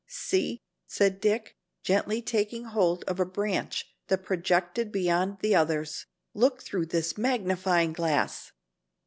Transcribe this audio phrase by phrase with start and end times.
[0.07, 6.63] "See," said Dick, gently taking hold of a branch that projected beyond the others, "look
[6.63, 8.51] through this magnifying glass."